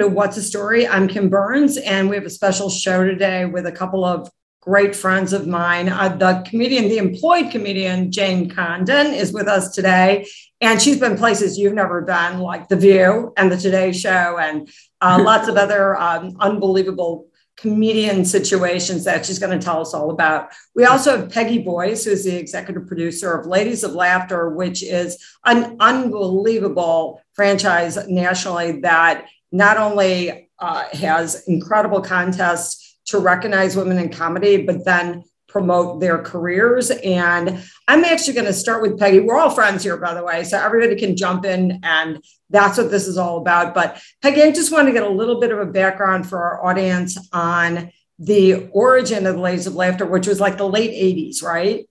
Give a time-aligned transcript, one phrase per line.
[0.00, 0.88] to What's a Story.
[0.88, 4.30] I'm Kim Berns, and we have a special show today with a couple of
[4.62, 5.90] great friends of mine.
[5.90, 10.26] Uh, the comedian, the employed comedian, Jane Condon, is with us today.
[10.62, 14.70] And she's been places you've never been, like The View and The Today Show, and
[15.02, 17.26] uh, lots of other um, unbelievable
[17.58, 20.48] comedian situations that she's going to tell us all about.
[20.74, 25.22] We also have Peggy Boyce, who's the executive producer of Ladies of Laughter, which is
[25.44, 34.10] an unbelievable franchise nationally that not only uh, has incredible contests to recognize women in
[34.10, 36.90] comedy, but then promote their careers.
[36.90, 39.20] And I'm actually going to start with Peggy.
[39.20, 42.90] We're all friends here, by the way, so everybody can jump in, and that's what
[42.90, 43.74] this is all about.
[43.74, 46.64] But Peggy, I just want to get a little bit of a background for our
[46.64, 51.42] audience on the origin of the Ladies of Laughter, which was like the late 80s,
[51.42, 51.86] right?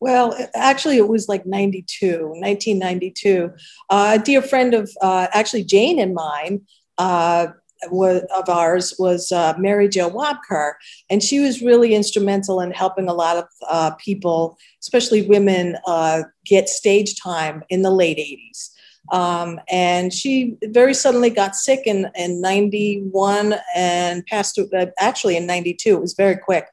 [0.00, 3.52] Well, actually, it was like 92, 1992.
[3.90, 6.62] Uh, a dear friend of uh, actually Jane and mine,
[7.00, 7.46] uh,
[7.90, 10.74] was, of ours was uh, Mary Jo Wobker,
[11.08, 16.22] and she was really instrumental in helping a lot of uh, people, especially women, uh,
[16.44, 18.70] get stage time in the late 80s.
[19.16, 25.46] Um, and she very suddenly got sick in, in 91 and passed uh, actually in
[25.46, 25.96] 92.
[25.96, 26.66] It was very quick.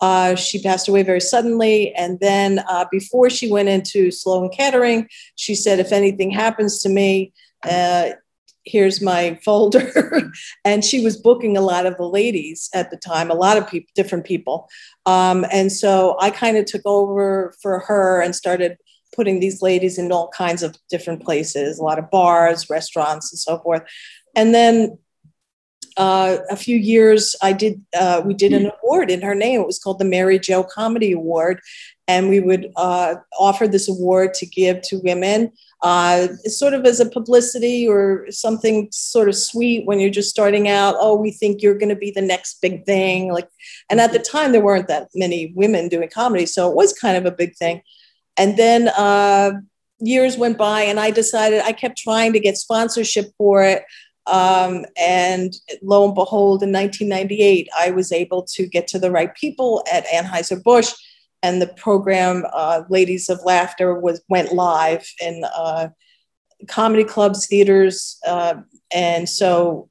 [0.00, 1.94] Uh, she passed away very suddenly.
[1.94, 6.88] And then uh, before she went into Sloan Kettering, she said, if anything happens to
[6.88, 7.32] me,
[7.64, 8.10] uh,
[8.64, 10.30] here's my folder.
[10.64, 13.68] and she was booking a lot of the ladies at the time, a lot of
[13.68, 14.68] people, different people.
[15.06, 18.76] Um, and so I kind of took over for her and started
[19.14, 23.38] putting these ladies in all kinds of different places, a lot of bars, restaurants, and
[23.38, 23.82] so forth.
[24.36, 24.98] And then
[25.98, 27.84] uh, a few years, I did.
[27.98, 29.60] Uh, we did an award in her name.
[29.60, 31.60] It was called the Mary Jo Comedy Award,
[32.06, 37.00] and we would uh, offer this award to give to women uh, sort of as
[37.00, 40.94] a publicity or something sort of sweet when you're just starting out.
[40.98, 43.32] Oh, we think you're going to be the next big thing.
[43.32, 43.48] Like,
[43.90, 47.16] and at the time there weren't that many women doing comedy, so it was kind
[47.16, 47.82] of a big thing.
[48.36, 49.52] And then uh,
[50.00, 53.82] years went by, and I decided I kept trying to get sponsorship for it.
[54.28, 59.34] Um, and lo and behold, in 1998, I was able to get to the right
[59.34, 60.92] people at Anheuser-Busch
[61.42, 65.88] and the program uh, Ladies of Laughter was went live in uh,
[66.66, 68.54] comedy clubs, theaters, uh,
[68.92, 69.88] and so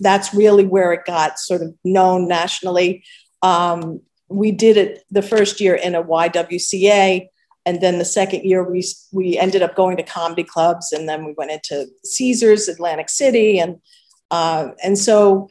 [0.00, 3.04] that's really where it got sort of known nationally.
[3.42, 7.28] Um, we did it the first year in a YWCA,
[7.66, 11.24] and then the second year we we ended up going to comedy clubs, and then
[11.24, 13.80] we went into Caesars, Atlantic City, and
[14.30, 15.48] uh, and so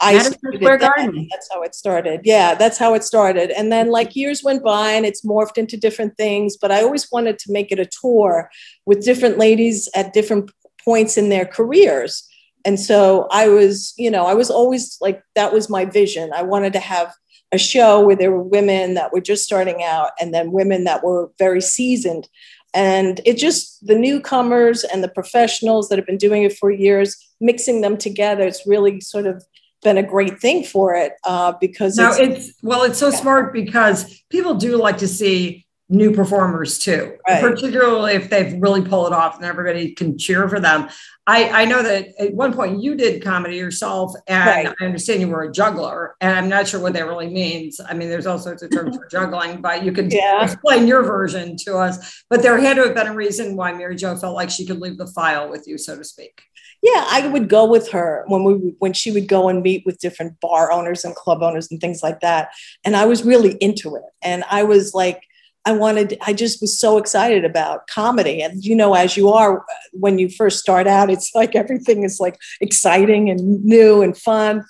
[0.00, 1.28] I Square Garden.
[1.30, 2.20] That's how it started.
[2.24, 3.50] Yeah, that's how it started.
[3.50, 7.10] And then like years went by and it's morphed into different things, but I always
[7.10, 8.50] wanted to make it a tour
[8.86, 10.50] with different ladies at different
[10.84, 12.28] points in their careers.
[12.66, 16.32] And so I was, you know, I was always like that was my vision.
[16.34, 17.14] I wanted to have
[17.54, 21.02] a show where there were women that were just starting out and then women that
[21.02, 22.28] were very seasoned.
[22.74, 27.16] And it just the newcomers and the professionals that have been doing it for years,
[27.40, 29.44] mixing them together, it's really sort of
[29.82, 33.16] been a great thing for it uh, because no, it's, it's, well, it's so yeah.
[33.16, 37.42] smart because people do like to see new performers too, right.
[37.42, 40.88] particularly if they've really pulled it off and everybody can cheer for them.
[41.26, 44.76] I, I know that at one point you did comedy yourself, and right.
[44.78, 47.80] I understand you were a juggler, and I'm not sure what that really means.
[47.80, 50.44] I mean, there's all sorts of terms for juggling, but you could yeah.
[50.44, 52.24] explain your version to us.
[52.28, 54.80] But there had to have been a reason why Mary Jo felt like she could
[54.80, 56.42] leave the file with you, so to speak
[56.82, 59.98] yeah i would go with her when we when she would go and meet with
[59.98, 62.50] different bar owners and club owners and things like that
[62.84, 65.22] and i was really into it and i was like
[65.66, 68.42] i wanted i just was so excited about comedy.
[68.42, 72.20] And you know as you are when you first start out it's like everything is
[72.20, 74.64] like exciting and new and fun.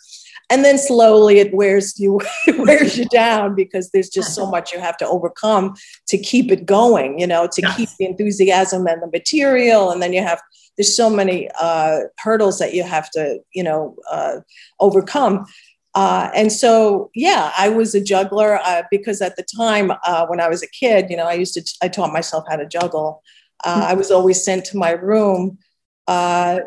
[0.51, 4.73] And then slowly it wears you it wears you down because there's just so much
[4.73, 5.75] you have to overcome
[6.09, 7.77] to keep it going you know to yes.
[7.77, 9.91] keep the enthusiasm and the material.
[9.91, 10.41] And then you have
[10.77, 14.37] there's so many uh, hurdles that you have to you know uh,
[14.81, 15.47] overcome
[15.95, 20.41] uh, and so yeah i was a juggler uh, because at the time uh, when
[20.41, 23.23] i was a kid you know i used to i taught myself how to juggle
[23.65, 25.59] uh, i was always sent to my room
[26.07, 26.61] uh,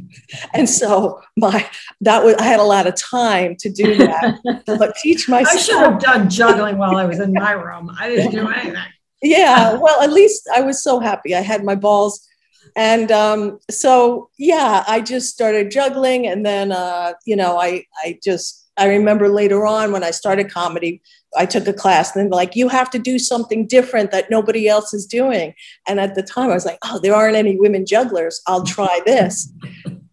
[0.54, 1.68] and so my
[2.00, 4.62] that was I had a lot of time to do that.
[4.66, 5.56] but teach myself.
[5.56, 7.90] I should have done juggling while I was in my room.
[7.98, 8.82] I didn't do anything.
[9.22, 11.34] Yeah, well, at least I was so happy.
[11.34, 12.26] I had my balls,
[12.76, 18.18] and um, so yeah, I just started juggling, and then uh, you know, I I
[18.22, 21.00] just I remember later on when I started comedy,
[21.36, 24.68] I took a class and then like, you have to do something different that nobody
[24.68, 25.54] else is doing.
[25.86, 28.40] And at the time I was like, oh, there aren't any women jugglers.
[28.46, 29.52] I'll try this.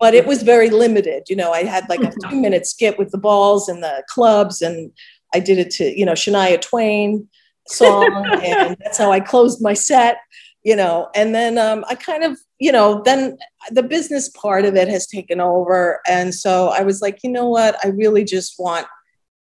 [0.01, 1.23] but it was very limited.
[1.29, 4.61] You know, I had like a two minute skit with the balls and the clubs,
[4.61, 4.91] and
[5.33, 7.29] I did it to, you know, Shania Twain
[7.67, 8.25] song.
[8.43, 10.17] and that's how I closed my set,
[10.63, 11.09] you know.
[11.15, 13.39] And then um, I kind of, you know, then
[13.71, 15.99] the business part of it has taken over.
[16.07, 17.75] And so I was like, you know what?
[17.83, 18.85] I really just want,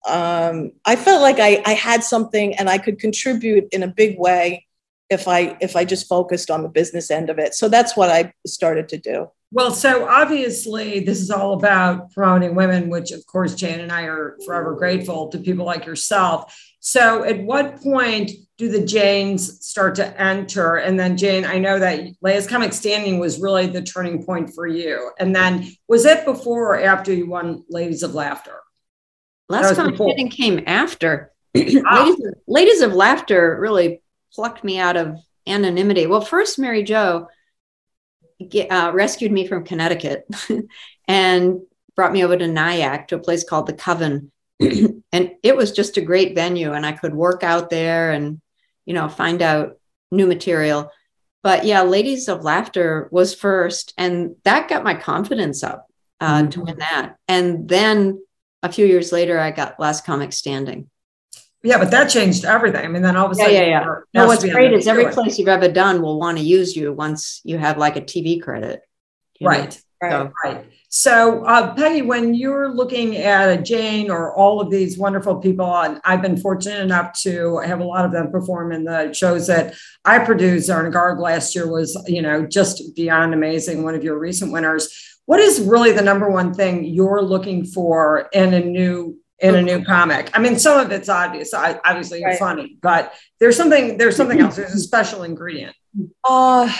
[0.09, 4.19] um, I felt like I, I had something and I could contribute in a big
[4.19, 4.67] way
[5.11, 7.53] if I if I just focused on the business end of it.
[7.55, 9.29] So that's what I started to do.
[9.53, 14.05] Well, so obviously, this is all about promoting women, which of course, Jane and I
[14.05, 16.59] are forever grateful to people like yourself.
[16.81, 20.77] So, at what point do the Janes start to enter?
[20.77, 24.67] And then, Jane, I know that Last Comic Standing was really the turning point for
[24.67, 25.11] you.
[25.19, 28.61] And then, was it before or after you won Ladies of Laughter?
[29.49, 31.33] Last Comic Standing came after.
[31.55, 32.17] Ladies,
[32.47, 34.03] Ladies of Laughter really
[34.33, 36.07] plucked me out of anonymity.
[36.07, 37.29] Well, first, Mary Jo
[38.71, 40.27] uh, rescued me from Connecticut
[41.09, 41.61] and
[41.97, 44.31] brought me over to Nyack to a place called the Coven.
[44.61, 48.41] and it was just a great venue, and I could work out there and,
[48.87, 49.79] you know, find out
[50.11, 50.91] new material.
[51.43, 55.87] But yeah, Ladies of Laughter was first, and that got my confidence up
[56.21, 56.51] uh, mm-hmm.
[56.51, 57.17] to win that.
[57.29, 58.23] And then
[58.63, 60.89] a few years later, I got Last Comic Standing.
[61.63, 62.85] Yeah, but that changed everything.
[62.85, 63.95] I mean, then all of a sudden, yeah, yeah, yeah.
[64.13, 67.41] No, what's great is every place you've ever done will want to use you once
[67.43, 68.83] you have like a TV credit.
[69.41, 70.33] Right, right, so.
[70.45, 70.67] right.
[70.97, 75.67] So, uh, Peggy, when you're looking at a Jane or all of these wonderful people,
[75.67, 79.49] and I've been fortunate enough to have a lot of them perform in the shows
[79.49, 79.75] that
[80.05, 80.71] I produced.
[80.71, 83.83] Zarna Garg last year was, you know, just beyond amazing.
[83.83, 85.19] One of your recent winners.
[85.27, 89.63] What is really the number one thing you're looking for in a new in a
[89.63, 90.31] new comic.
[90.33, 92.39] I mean, some of it's obvious, obviously right.
[92.39, 94.55] funny, but there's something there's something else.
[94.55, 95.75] There's a special ingredient.
[96.23, 96.73] Uh,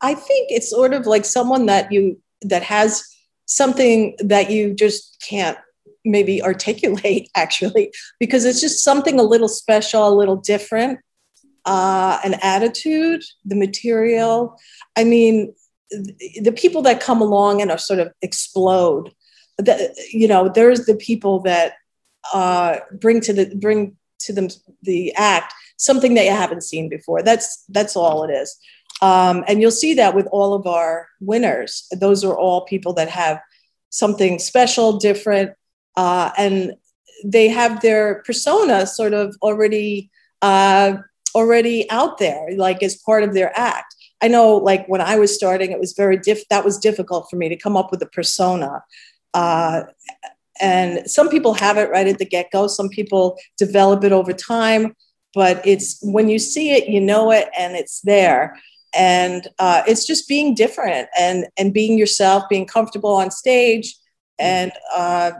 [0.00, 3.13] I think it's sort of like someone that you that has
[3.46, 5.58] something that you just can't
[6.04, 11.00] maybe articulate actually because it's just something a little special, a little different.
[11.66, 14.60] Uh, an attitude, the material.
[14.96, 15.54] I mean,
[15.90, 19.14] the people that come along and are sort of explode.
[19.56, 21.72] The, you know, there's the people that
[22.34, 24.48] uh, bring to the bring to them
[24.82, 27.22] the act something that you haven't seen before.
[27.22, 28.56] That's that's all it is.
[29.04, 31.86] Um, and you'll see that with all of our winners.
[31.92, 33.38] Those are all people that have
[33.90, 35.50] something special, different,
[35.94, 36.72] uh, and
[37.22, 40.10] they have their persona sort of already
[40.40, 40.96] uh,
[41.34, 43.94] already out there, like as part of their act.
[44.22, 46.48] I know, like when I was starting, it was very diff.
[46.48, 48.84] That was difficult for me to come up with a persona.
[49.34, 49.82] Uh,
[50.62, 54.32] and some people have it right at the get go, some people develop it over
[54.32, 54.96] time,
[55.34, 58.56] but it's when you see it, you know it, and it's there.
[58.96, 63.96] And uh, it's just being different and, and being yourself, being comfortable on stage.
[64.38, 65.32] And uh,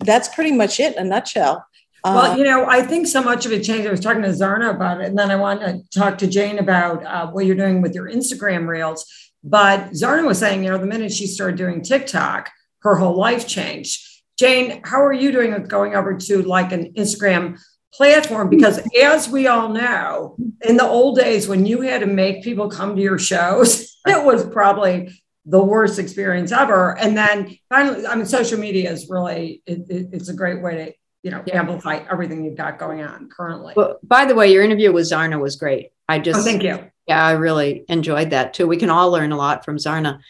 [0.00, 1.66] that's pretty much it in a nutshell.
[2.04, 3.86] Well, uh, you know, I think so much of it changed.
[3.86, 6.58] I was talking to Zarna about it, and then I want to talk to Jane
[6.58, 9.06] about uh, what you're doing with your Instagram reels.
[9.44, 12.50] But Zarna was saying, you know, the minute she started doing TikTok,
[12.80, 14.00] her whole life changed.
[14.36, 17.60] Jane, how are you doing with going over to like an Instagram
[17.92, 18.48] platform?
[18.48, 22.68] Because as we all know, in the old days when you had to make people
[22.68, 25.10] come to your shows, it was probably
[25.44, 26.96] the worst experience ever.
[26.98, 30.74] And then finally, I mean, social media is really it, it, it's a great way
[30.76, 31.58] to you know yeah.
[31.58, 33.74] amplify everything you've got going on currently.
[33.76, 35.90] Well, by the way, your interview with Zarna was great.
[36.08, 36.90] I just oh, thank you.
[37.06, 38.66] Yeah, I really enjoyed that too.
[38.66, 40.20] We can all learn a lot from Zarna.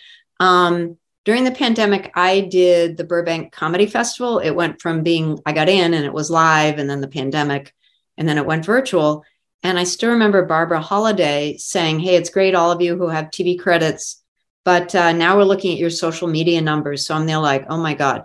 [0.41, 4.39] Um, during the pandemic, I did the Burbank Comedy Festival.
[4.39, 7.73] It went from being, I got in and it was live, and then the pandemic,
[8.19, 9.25] and then it went virtual.
[9.63, 13.27] And I still remember Barbara Holliday saying, Hey, it's great, all of you who have
[13.27, 14.23] TV credits,
[14.65, 17.07] but uh, now we're looking at your social media numbers.
[17.07, 18.25] So I'm there like, Oh my God.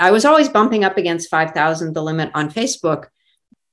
[0.00, 3.06] I was always bumping up against 5,000, the limit on Facebook,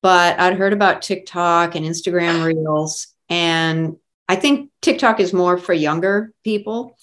[0.02, 3.08] but I'd heard about TikTok and Instagram Reels.
[3.30, 3.96] And
[4.28, 6.96] I think TikTok is more for younger people.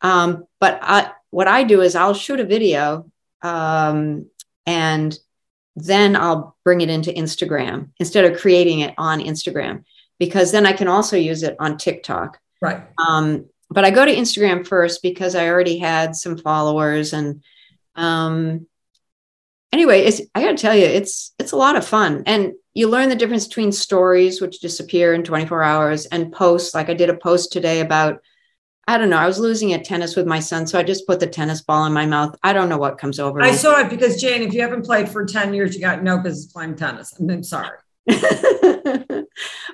[0.00, 3.10] Um, but I, what I do is I'll shoot a video
[3.42, 4.26] um,
[4.66, 5.18] and
[5.76, 9.84] then I'll bring it into Instagram instead of creating it on Instagram
[10.18, 12.38] because then I can also use it on TikTok.
[12.60, 12.82] Right.
[12.98, 17.42] Um, but I go to Instagram first because I already had some followers and
[17.94, 18.66] um,
[19.72, 22.88] anyway, it's I got to tell you, it's it's a lot of fun, and you
[22.88, 26.74] learn the difference between stories which disappear in 24 hours and posts.
[26.74, 28.20] Like I did a post today about
[28.88, 29.18] I don't know.
[29.18, 31.84] I was losing at tennis with my son, so I just put the tennis ball
[31.84, 32.34] in my mouth.
[32.42, 33.42] I don't know what comes over.
[33.42, 33.56] I me.
[33.56, 36.50] saw it because Jane, if you haven't played for ten years, you got no business
[36.50, 37.12] playing tennis.
[37.20, 37.76] I'm sorry.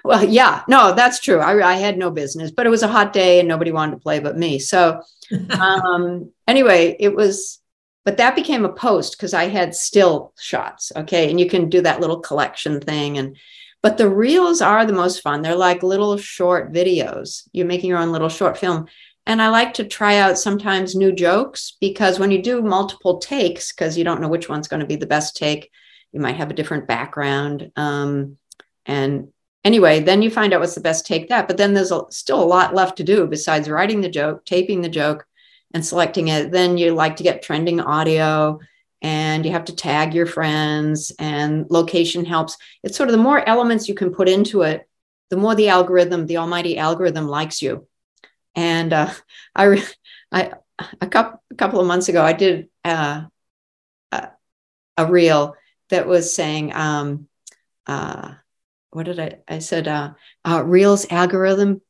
[0.04, 1.38] well, yeah, no, that's true.
[1.38, 4.00] I, I had no business, but it was a hot day and nobody wanted to
[4.00, 4.58] play but me.
[4.58, 5.00] So,
[5.60, 7.60] um, anyway, it was,
[8.04, 10.90] but that became a post because I had still shots.
[10.96, 11.30] Okay.
[11.30, 13.16] And you can do that little collection thing.
[13.18, 13.36] And,
[13.84, 15.42] but the reels are the most fun.
[15.42, 17.46] They're like little short videos.
[17.52, 18.86] You're making your own little short film.
[19.26, 23.74] And I like to try out sometimes new jokes because when you do multiple takes,
[23.74, 25.70] because you don't know which one's going to be the best take,
[26.12, 27.72] you might have a different background.
[27.76, 28.38] Um,
[28.86, 29.28] and
[29.66, 31.46] anyway, then you find out what's the best take that.
[31.46, 34.80] But then there's a, still a lot left to do besides writing the joke, taping
[34.80, 35.26] the joke,
[35.74, 36.52] and selecting it.
[36.52, 38.60] Then you like to get trending audio
[39.04, 42.56] and you have to tag your friends and location helps.
[42.82, 44.88] It's sort of the more elements you can put into it,
[45.28, 47.86] the more the algorithm, the almighty algorithm likes you.
[48.54, 49.12] And uh,
[49.54, 49.84] I,
[50.32, 50.52] I,
[51.02, 53.24] a couple, a couple of months ago, I did uh,
[54.10, 54.30] a,
[54.96, 55.54] a reel
[55.90, 57.28] that was saying, um,
[57.86, 58.32] uh,
[58.88, 60.14] what did I, I said, uh,
[60.46, 61.82] uh, Reels algorithm.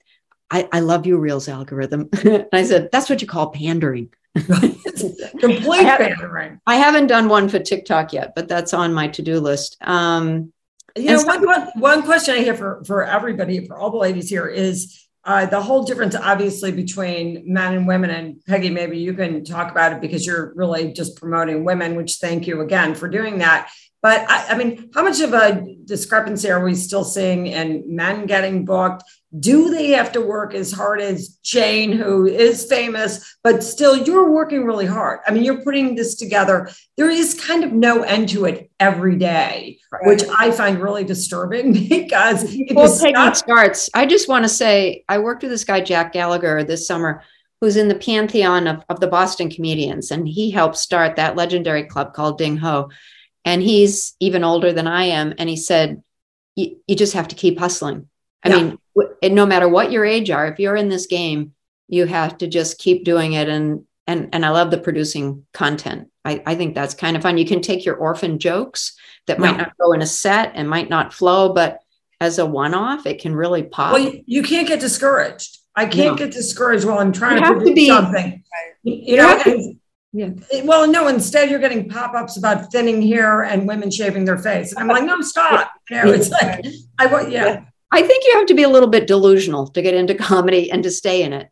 [0.51, 2.09] I, I love you, Reels algorithm.
[2.25, 4.11] and I said, that's what you call pandering.
[5.39, 6.61] Complete I pandering.
[6.67, 9.77] I haven't done one for TikTok yet, but that's on my to-do list.
[9.81, 10.53] Um,
[10.97, 13.97] you know, so- one, one, one question I have for, for everybody, for all the
[13.97, 18.99] ladies here is, uh, the whole difference, obviously, between men and women, and Peggy, maybe
[18.99, 22.95] you can talk about it because you're really just promoting women, which thank you again
[22.95, 23.71] for doing that.
[24.05, 28.27] But I, I, mean, how much of a discrepancy are we still seeing in men
[28.27, 29.03] getting booked?
[29.41, 34.31] Do they have to work as hard as Jane, who is famous, but still you're
[34.31, 35.21] working really hard?
[35.27, 36.69] I mean, you're putting this together.
[36.99, 40.03] There is kind of no end to it every day, right.
[40.05, 45.17] which I find really disturbing because before Peggy starts, I just want to say I
[45.17, 47.23] worked with this guy, Jack Gallagher, this summer
[47.63, 51.85] who's in the pantheon of, of the Boston comedians, and he helped start that legendary
[51.85, 52.91] club called Ding Ho
[53.45, 55.35] and he's even older than I am.
[55.39, 56.03] And he said,
[56.57, 58.09] you just have to keep hustling.
[58.43, 58.57] I yeah.
[58.57, 61.53] mean, w- no matter what your age are, if you're in this game,
[61.89, 63.49] you have to just keep doing it.
[63.49, 66.11] And and and I love the producing content.
[66.25, 67.39] I, I think that's kind of fun.
[67.39, 68.97] You can take your orphan jokes
[69.27, 69.47] that yeah.
[69.47, 71.81] might not go in a set and might not flow, but
[72.21, 73.93] as a one-off, it can really pop.
[73.93, 75.59] Well, you, you can't get discouraged.
[75.75, 76.17] I can't no.
[76.17, 78.45] get discouraged while I'm trying you to produce to be, something.
[78.85, 79.81] You, you know, and,
[80.15, 80.31] yeah.
[80.53, 84.71] Eh, well, no, instead you're getting pop-ups about thinning hair and women shaving their face.
[84.73, 85.73] And I'm like, no, stop.
[85.91, 86.65] You know, it's like
[86.99, 87.65] I want yeah.
[87.91, 90.83] I think you have to be a little bit delusional to get into comedy and
[90.83, 91.51] to stay in it.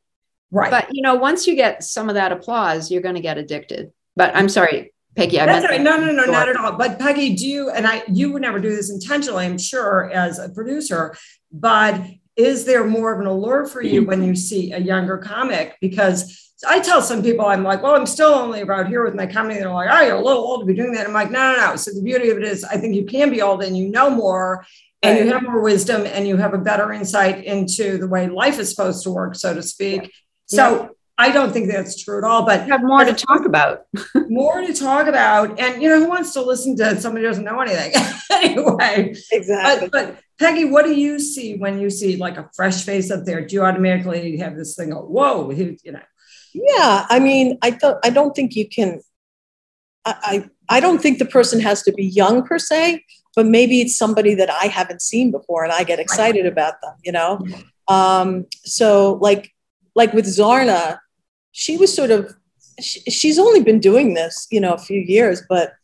[0.51, 0.71] Right.
[0.71, 3.93] But you know, once you get some of that applause, you're going to get addicted.
[4.17, 5.39] But I'm sorry, Peggy.
[5.39, 5.81] I That's right.
[5.83, 6.73] No, no, no, not at all.
[6.73, 10.39] But Peggy, do you and I you would never do this intentionally, I'm sure, as
[10.39, 11.15] a producer,
[11.51, 12.01] but
[12.37, 14.37] is there more of an allure for you when you mm-hmm.
[14.37, 15.77] see a younger comic?
[15.81, 19.27] Because I tell some people, I'm like, well, I'm still only about here with my
[19.27, 19.59] comedy.
[19.59, 21.07] They're like, oh, you're a little old to be doing that.
[21.07, 21.77] I'm like, no, no, no.
[21.77, 24.11] So the beauty of it is, I think you can be old and you know
[24.11, 24.65] more
[25.03, 28.59] and you have more wisdom and you have a better insight into the way life
[28.59, 30.13] is supposed to work, so to speak.
[30.47, 30.89] So yeah.
[31.23, 33.87] I don't think that's true at all, but you have more to talk about.
[34.29, 35.61] more to talk about.
[35.61, 37.93] And you know, who wants to listen to somebody who doesn't know anything?
[38.33, 39.15] anyway.
[39.31, 39.89] Exactly.
[39.89, 43.25] But, but, Peggy, what do you see when you see like a fresh face up
[43.25, 43.47] there?
[43.47, 46.01] Do you automatically have this thing of whoa, you know?
[46.55, 48.05] Yeah, I mean, I don't.
[48.05, 49.01] I don't think you can.
[50.05, 50.15] I,
[50.69, 53.05] I I don't think the person has to be young per se,
[53.37, 56.95] but maybe it's somebody that I haven't seen before, and I get excited about them.
[57.05, 57.47] You know,
[57.87, 59.53] um, so like
[59.95, 60.99] like with Zarna,
[61.53, 62.35] she was sort of
[62.81, 65.75] she, she's only been doing this, you know, a few years, but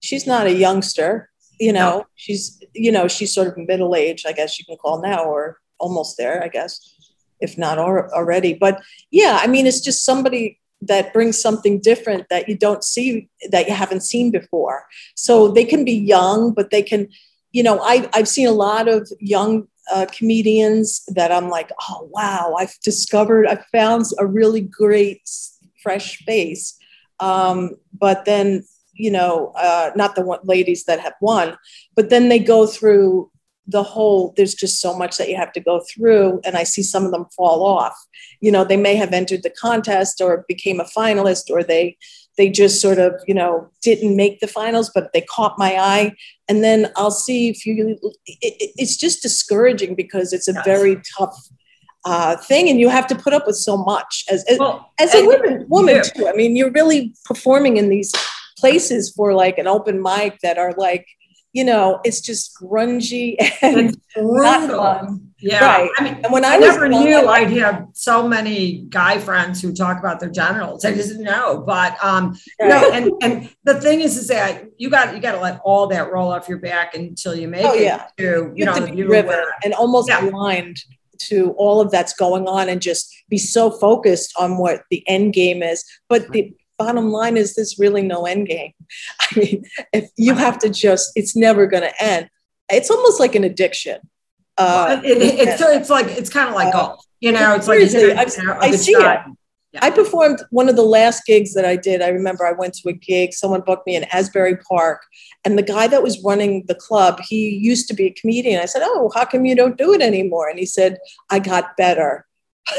[0.00, 1.30] she's not a youngster.
[1.58, 2.06] You know, no.
[2.14, 5.60] she's you know she's sort of middle age, I guess you can call now, or
[5.78, 6.96] almost there, I guess
[7.40, 8.54] if not already.
[8.54, 13.28] But yeah, I mean, it's just somebody that brings something different that you don't see,
[13.50, 14.84] that you haven't seen before.
[15.14, 17.08] So they can be young, but they can,
[17.52, 22.08] you know, I, I've seen a lot of young uh, comedians that I'm like, oh,
[22.12, 25.22] wow, I've discovered, I found a really great,
[25.82, 26.76] fresh face.
[27.18, 31.56] Um, but then, you know, uh, not the one, ladies that have won,
[31.94, 33.30] but then they go through
[33.70, 36.82] the whole there's just so much that you have to go through and i see
[36.82, 37.94] some of them fall off
[38.40, 41.96] you know they may have entered the contest or became a finalist or they
[42.36, 46.12] they just sort of you know didn't make the finals but they caught my eye
[46.48, 50.64] and then i'll see if you it, it's just discouraging because it's a yes.
[50.64, 51.36] very tough
[52.06, 55.14] uh, thing and you have to put up with so much as as, well, as
[55.14, 56.02] a woman woman yeah.
[56.02, 58.10] too i mean you're really performing in these
[58.56, 61.06] places for like an open mic that are like
[61.52, 65.29] you know, it's just grungy and not fun.
[65.42, 65.64] Yeah.
[65.64, 65.90] Right.
[65.98, 69.18] I mean, And when I, I never young, knew I- I'd have so many guy
[69.18, 70.84] friends who talk about their genitals.
[70.84, 71.62] I just didn't know.
[71.66, 75.32] But um, you know, and and the thing is, is that you got you got
[75.32, 78.06] to let all that roll off your back until you make Oh, it yeah.
[78.18, 80.28] to you, you know to be driven where- and almost Yeah.
[80.28, 80.76] blind
[81.28, 85.32] to all of that's going on and just be so focused on what the end
[85.34, 85.84] game is.
[86.08, 88.72] But the bottom line is there's really no end game.
[89.20, 92.30] I mean, if you have to just, it's never going to end.
[92.70, 93.98] It's almost like an addiction.
[94.60, 97.04] Uh, it, it, it's it's like it's kind of like Uh, golf.
[97.20, 99.26] You know, it's like hit I've- it out I of the see shot.
[99.80, 102.02] I performed one of the last gigs that I did.
[102.02, 105.02] I remember I went to a gig, someone booked me in Asbury Park,
[105.44, 108.60] and the guy that was running the club, he used to be a comedian.
[108.60, 110.48] I said, Oh, how come you don't do it anymore?
[110.48, 110.98] And he said,
[111.30, 112.26] I got better.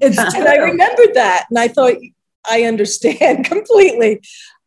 [0.00, 1.46] it's And I remembered that.
[1.50, 1.94] And I thought,
[2.48, 4.20] I understand completely.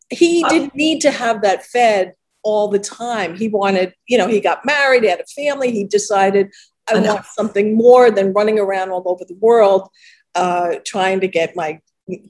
[0.10, 2.14] He didn't need to have that fed
[2.44, 3.36] all the time.
[3.36, 5.72] He wanted, you know, he got married, he had a family.
[5.72, 6.50] He decided,
[6.90, 7.14] I Enough.
[7.14, 9.90] want something more than running around all over the world
[10.36, 11.80] uh, trying to get my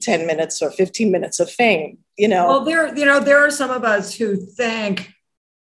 [0.02, 2.46] 10 minutes or 15 minutes of fame, you know?
[2.46, 5.10] Well, there, you know, there are some of us who think,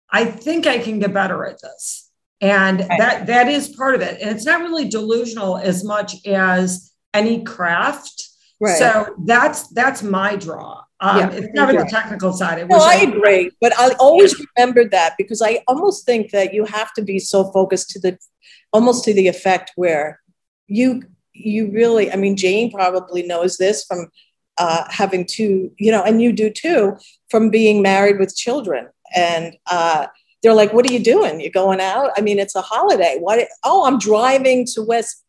[0.09, 2.09] I think I can get better at this.
[2.39, 2.99] And Right.
[2.99, 4.21] that that is part of it.
[4.21, 8.23] And it's not really delusional as much as any craft.
[8.61, 8.77] right.
[8.77, 10.83] So that's that's my draw.
[10.99, 12.59] Um, Yeah, it's never the technical side.
[12.59, 16.65] I No, I agree, but I always remember that because I almost think that you
[16.65, 18.17] have to be so focused to the,
[18.73, 20.19] almost to the effect where
[20.67, 22.11] you you really.
[22.11, 24.09] I mean, Jane probably knows this from
[24.57, 26.97] uh, having two, you know, and you do too,
[27.29, 30.07] from being married with children, and uh,
[30.41, 31.39] they're like, "What are you doing?
[31.39, 32.11] You're going out?
[32.17, 33.17] I mean, it's a holiday.
[33.19, 33.47] What?
[33.63, 35.23] Oh, I'm driving to West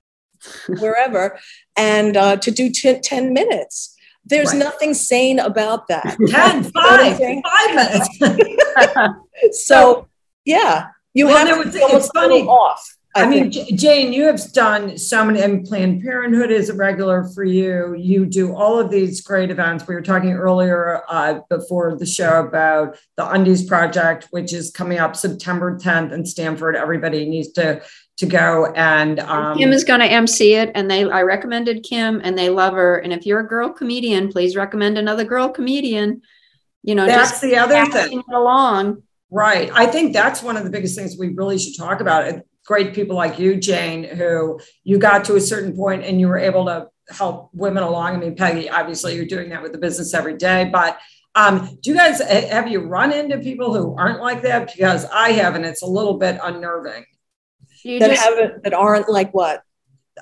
[0.78, 1.38] wherever,
[1.76, 3.94] and uh, to do t- ten minutes."
[4.28, 4.58] There's Right.
[4.58, 6.16] nothing sane about that.
[6.28, 8.08] 10, five, five minutes.
[9.52, 10.08] So
[10.44, 12.42] yeah, you Well, have to almost funny.
[12.42, 12.84] off.
[13.14, 13.50] I, I mean.
[13.50, 17.94] Jane, you have done so many, and Planned Parenthood is a regular for you.
[17.96, 19.86] You do all of these great events.
[19.88, 24.98] We were talking earlier uh, before the show about the Undies Project, which is coming
[24.98, 26.76] up September 10th in Stamford.
[26.76, 27.80] Everybody needs to
[28.18, 32.20] to go and um, Kim is going to MC it, and they I recommended Kim,
[32.22, 32.98] and they love her.
[32.98, 36.22] And if you're a girl comedian, please recommend another girl comedian.
[36.82, 38.22] You know, that's just the other thing.
[38.32, 39.02] along.
[39.30, 39.70] Right.
[39.74, 42.42] I think that's one of the biggest things we really should talk about.
[42.64, 46.38] Great people like you, Jane, who you got to a certain point and you were
[46.38, 48.14] able to help women along.
[48.14, 50.98] I mean, Peggy, obviously you're doing that with the business every day, but
[51.34, 54.72] um, do you guys have you run into people who aren't like that?
[54.74, 57.04] Because I have, and it's a little bit unnerving.
[57.84, 59.62] You that just haven't that aren't like what?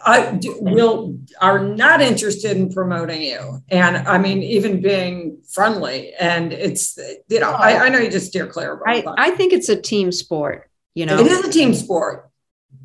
[0.04, 6.12] I will are not interested in promoting you, and I mean even being friendly.
[6.14, 9.14] And it's you know I, I know you just steer clear of I, it, but
[9.18, 12.30] I think it's a team sport, you know, it is a team sport.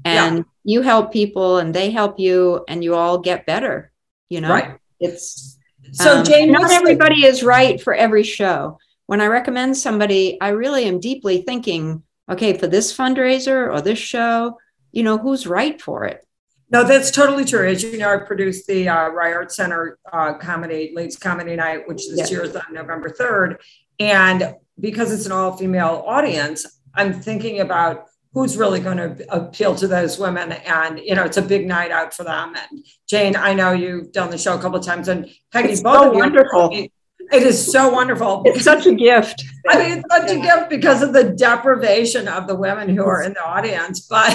[0.05, 3.91] and you help people and they help you and you all get better,
[4.29, 4.49] you know.
[4.49, 4.77] Right.
[4.99, 5.57] It's
[5.91, 8.77] So um, Jane, not what's the- everybody is right for every show.
[9.07, 13.99] When I recommend somebody, I really am deeply thinking, okay, for this fundraiser or this
[13.99, 14.57] show,
[14.91, 16.25] you know, who's right for it?
[16.69, 17.67] No, that's totally true.
[17.67, 21.87] As you know, I produced the uh, Rye Art Center uh, comedy, Ladies Comedy Night,
[21.87, 22.37] which this Yeah.
[22.37, 23.57] year is on November 3rd.
[23.99, 29.75] And because it's an all female audience, I'm thinking about who's really going to appeal
[29.75, 30.53] to those women.
[30.53, 32.55] And, you know, it's a big night out for them.
[32.55, 35.81] And Jane, I know you've done the show a couple of times, and Peggy, It's
[35.81, 36.21] both so
[36.63, 36.87] of you.
[37.31, 37.47] Wonderful.
[37.47, 38.43] It is so wonderful.
[38.45, 39.43] It's such a gift.
[39.67, 43.23] I mean, it's such a gift because of the deprivation of the women who are
[43.23, 44.01] in the audience.
[44.01, 44.31] But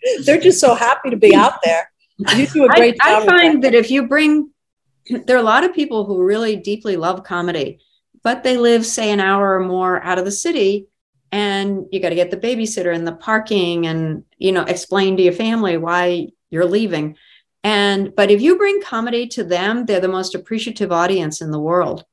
[0.24, 1.90] They're just so happy to be out there.
[2.36, 3.22] You do a great I job.
[3.22, 4.50] with find that if you bring,
[5.08, 7.80] there are a lot of people who really deeply love comedy,
[8.22, 10.86] but they live, say, an hour or more out of the city,
[11.32, 15.22] and you got to get the babysitter and the parking, and you know, explain to
[15.22, 17.16] your family why you're leaving.
[17.62, 21.60] And but if you bring comedy to them, they're the most appreciative audience in the
[21.60, 22.04] world.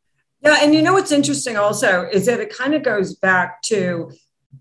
[0.41, 4.11] Yeah, and you know what's interesting also is that it kind of goes back to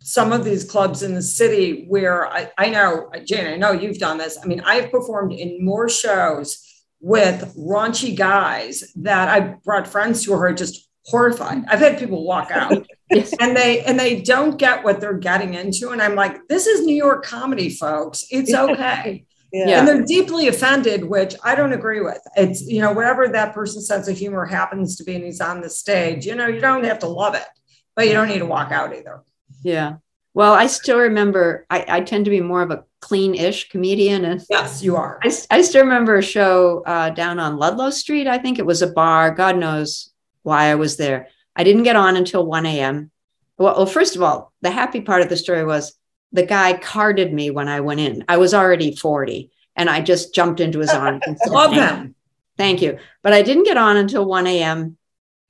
[0.01, 3.99] some of these clubs in the city where I, I know, Jane, I know you've
[3.99, 4.38] done this.
[4.42, 6.62] I mean, I've performed in more shows
[7.01, 11.64] with raunchy guys that I brought friends to who are just horrified.
[11.68, 13.33] I've had people walk out Yes.
[13.38, 15.90] and they and they don't get what they're getting into.
[15.90, 18.27] And I'm like, this is New York comedy, folks.
[18.31, 19.26] It's okay.
[19.52, 19.78] Yeah.
[19.78, 22.20] And they're deeply offended, which I don't agree with.
[22.37, 25.61] It's, you know, whatever that person's sense of humor happens to be, and he's on
[25.61, 27.46] the stage, you know, you don't have to love it,
[27.94, 29.22] but you don't need to walk out either.
[29.62, 29.96] Yeah.
[30.35, 31.64] Well, I still remember.
[31.70, 35.18] I, I tend to be more of a clean-ish comedian, and Yes, you are.
[35.22, 38.26] I, I still remember a show uh, down on Ludlow Street.
[38.26, 39.30] I think it was a bar.
[39.30, 41.28] God knows why I was there.
[41.54, 43.11] I didn't get on until 1 a.m.
[43.56, 45.94] Well, well, first of all, the happy part of the story was
[46.37, 48.22] the guy carded me when I went in.
[48.29, 51.81] I was already 40 and I just jumped into his arms and said, Love thank,
[51.81, 52.14] them.
[52.59, 52.99] thank you.
[53.22, 54.99] But I didn't get on until 1 a.m.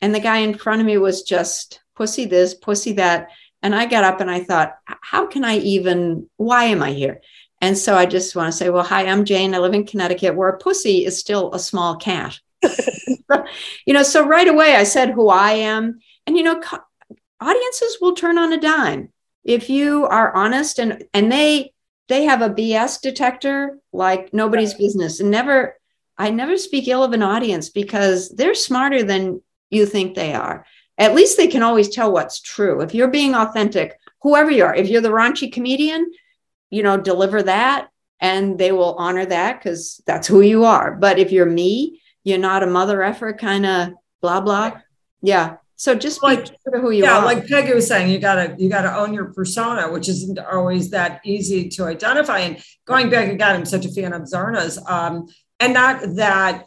[0.00, 3.30] And the guy in front of me was just pussy this, pussy that.
[3.62, 7.20] And I got up and I thought, how can I even, why am I here?
[7.60, 9.56] And so I just want to say, well, hi, I'm Jane.
[9.56, 12.38] I live in Connecticut, where a pussy is still a small cat.
[12.62, 15.98] you know, so right away I said who I am.
[16.28, 16.78] And, you know, co-
[17.40, 19.12] audiences will turn on a dime
[19.46, 21.72] if you are honest and and they
[22.08, 24.80] they have a bs detector like nobody's right.
[24.80, 25.20] business.
[25.20, 25.78] And never
[26.18, 30.66] i never speak ill of an audience because they're smarter than you think they are.
[30.98, 32.80] At least they can always tell what's true.
[32.80, 36.10] If you're being authentic whoever you are if you're the raunchy comedian
[36.70, 37.88] you know deliver that
[38.20, 40.96] and they will honor that because that's who you are.
[40.96, 44.40] But if you're me you're not a mother effer kind of blah.
[44.40, 44.80] Blah
[45.22, 47.24] yeah so just like who you yeah, are.
[47.24, 51.20] like Peggy was saying, you gotta you gotta own your persona, which isn't always that
[51.24, 52.38] easy to identify.
[52.40, 55.28] And going back again, I'm such a fan of Zarna's, um,
[55.60, 56.66] and not that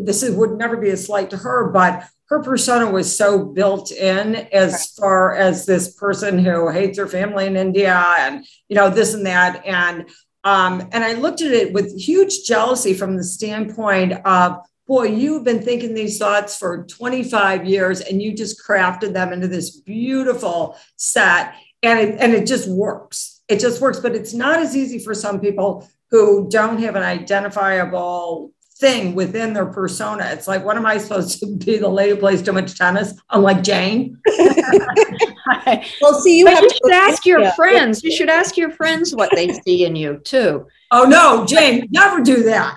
[0.00, 3.92] this is, would never be a slight to her, but her persona was so built
[3.92, 8.90] in as far as this person who hates her family in India and you know
[8.90, 10.08] this and that and
[10.44, 15.44] um, and I looked at it with huge jealousy from the standpoint of boy, you've
[15.44, 20.76] been thinking these thoughts for 25 years and you just crafted them into this beautiful
[20.96, 23.42] set and it, and it just works.
[23.48, 27.02] It just works, but it's not as easy for some people who don't have an
[27.02, 30.26] identifiable thing within their persona.
[30.32, 33.14] It's like, what am I supposed to be the lady who plays too much tennis?
[33.30, 34.20] I'm like Jane.
[36.00, 37.54] well, see, you but have you to should ask your yeah.
[37.54, 38.04] friends.
[38.04, 40.66] You should ask your friends what they see in you too.
[40.90, 42.76] Oh no, Jane, never do that.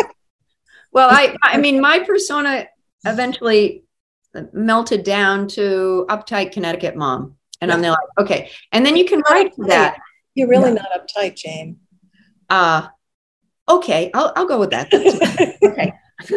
[0.92, 2.68] Well, I I mean my persona
[3.04, 3.84] eventually
[4.52, 7.36] melted down to uptight Connecticut mom.
[7.60, 8.50] And I'm like, okay.
[8.72, 9.98] And then you can write for that.
[10.34, 11.78] You're really not uptight, Jane.
[12.48, 12.88] Uh
[13.68, 14.92] okay, I'll I'll go with that.
[15.64, 15.92] okay.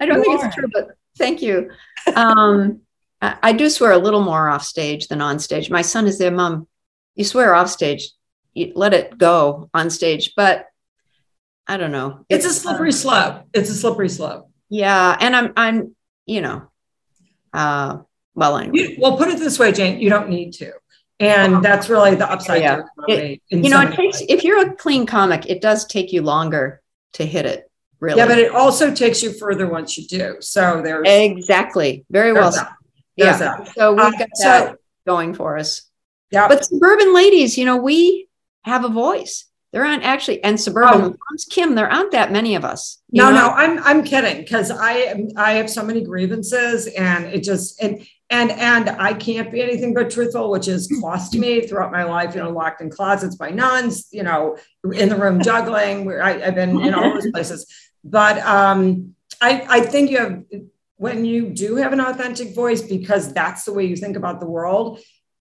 [0.00, 0.46] I don't you think are.
[0.46, 1.70] it's true, but thank you.
[2.14, 2.80] Um
[3.20, 5.70] I, I do swear a little more off stage than on stage.
[5.70, 6.68] My son is there, mom.
[7.16, 8.10] You swear off stage,
[8.54, 10.32] you let it go on stage.
[10.36, 10.66] But
[11.68, 12.24] I don't know.
[12.28, 13.44] It's, it's a slippery uh, slope.
[13.52, 14.50] It's a slippery slope.
[14.70, 15.94] Yeah, and I'm I'm
[16.26, 16.70] you know,
[17.52, 17.98] uh,
[18.34, 18.78] well anyway.
[18.78, 20.00] You, well, put it this way, Jane.
[20.00, 20.72] You don't need to,
[21.20, 21.62] and uh-huh.
[21.62, 22.62] that's really the upside.
[22.62, 22.82] Yeah.
[23.06, 26.80] It, you know, it takes if you're a clean comic, it does take you longer
[27.14, 27.70] to hit it.
[28.00, 28.18] Really.
[28.18, 30.36] Yeah, but it also takes you further once you do.
[30.40, 32.54] So there's exactly very well.
[33.16, 33.36] Yeah.
[33.36, 33.68] That.
[33.74, 35.82] So we've uh, got uh, that so, going for us.
[36.30, 36.46] Yeah.
[36.46, 38.28] But suburban ladies, you know, we
[38.62, 39.46] have a voice.
[39.72, 41.16] There aren't actually, and suburban oh.
[41.30, 43.02] moms, Kim, there aren't that many of us.
[43.12, 43.36] No, know?
[43.36, 48.06] no, I'm I'm kidding because I I have so many grievances and it just and
[48.30, 52.34] and and I can't be anything but truthful, which has cost me throughout my life.
[52.34, 54.08] You know, locked in closets by nuns.
[54.10, 54.56] You know,
[54.94, 56.06] in the room juggling.
[56.06, 57.66] Where I, have been in all those places,
[58.02, 60.44] but um, I I think you have
[60.96, 64.46] when you do have an authentic voice because that's the way you think about the
[64.46, 64.98] world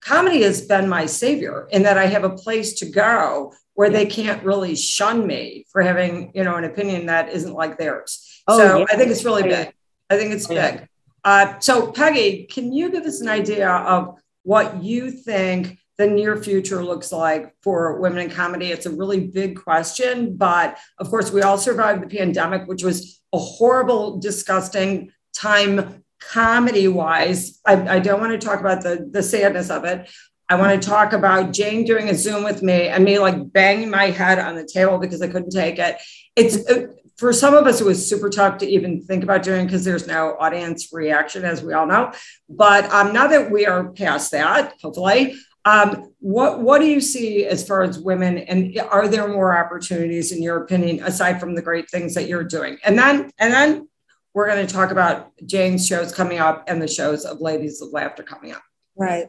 [0.08, 4.06] comedy has been my savior in that I have a place to go where they
[4.06, 8.42] can't really shun me for having, you know, an opinion that isn't like theirs.
[8.48, 8.86] Oh, so yeah.
[8.90, 9.74] I think it's really big.
[10.10, 10.72] I think it's yeah.
[10.72, 10.90] big.
[11.26, 16.38] Uh, so Peggy, can you give us an idea of what you think the near
[16.38, 18.72] future looks like for women in comedy?
[18.72, 23.22] It's a really big question, but of course, we all survived the pandemic, which was
[23.34, 29.24] a horrible, disgusting time comedy wise, I, I, don't want to talk about the, the
[29.24, 30.10] sadness of it.
[30.50, 33.90] I want to talk about Jane doing a Zoom with me and me like banging
[33.90, 35.98] my head on the table because I couldn't take it.
[36.36, 39.66] It's uh, for some of us, it was super tough to even think about doing
[39.66, 42.14] because there's no audience reaction, as we all know.
[42.48, 47.46] But um, now that we are past that, hopefully, um, what what do you see
[47.46, 51.62] as far as women, and are there more opportunities, in your opinion, aside from the
[51.62, 52.78] great things that you're doing?
[52.86, 53.90] And then, and then
[54.38, 57.90] we're going to talk about Jane's shows coming up and the shows of Ladies of
[57.92, 58.62] Laughter coming up.
[58.96, 59.26] Right.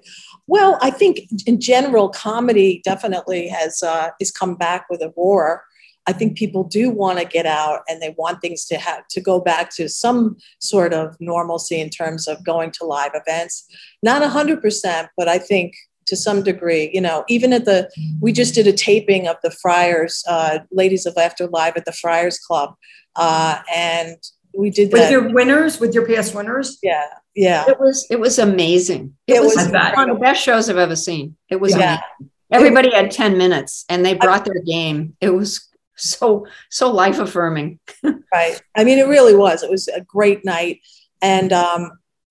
[0.46, 5.64] Well, I think in general, comedy definitely has uh, is come back with a roar.
[6.06, 9.20] I think people do want to get out and they want things to have to
[9.22, 13.66] go back to some sort of normalcy in terms of going to live events.
[14.02, 15.72] Not hundred percent, but I think
[16.04, 17.90] to some degree, you know, even at the
[18.20, 21.92] we just did a taping of the Friars, uh, Ladies of Laughter live at the
[21.92, 22.74] Friars Club,
[23.16, 24.18] uh, and
[24.54, 26.78] we did with your winners, with your past winners.
[26.82, 27.64] Yeah, yeah.
[27.68, 29.14] It was it was amazing.
[29.26, 31.36] It, it was, was one of the best shows I've ever seen.
[31.48, 32.00] It was yeah.
[32.20, 32.32] Amazing.
[32.50, 35.14] Everybody had 10 minutes and they brought their game.
[35.20, 37.78] It was so so life affirming.
[38.32, 38.60] right.
[38.74, 39.62] I mean, it really was.
[39.62, 40.80] It was a great night.
[41.20, 41.90] And um,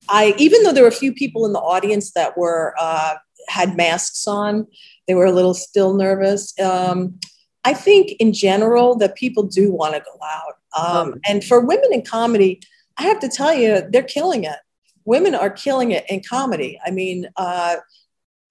[0.09, 3.15] I even though there were a few people in the audience that were uh,
[3.47, 4.65] had masks on,
[5.07, 6.57] they were a little still nervous.
[6.59, 7.19] Um,
[7.63, 10.53] I think in general that people do want to go out.
[10.77, 12.61] Um, and for women in comedy,
[12.97, 14.57] I have to tell you, they're killing it.
[15.05, 16.79] Women are killing it in comedy.
[16.85, 17.77] I mean, uh,